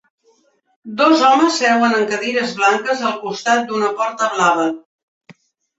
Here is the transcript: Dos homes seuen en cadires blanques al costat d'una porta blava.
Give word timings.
Dos 1.01 1.21
homes 1.27 1.59
seuen 1.63 1.95
en 1.99 2.07
cadires 2.15 2.57
blanques 2.63 3.07
al 3.11 3.15
costat 3.29 3.65
d'una 3.71 3.95
porta 4.03 4.33
blava. 4.37 4.71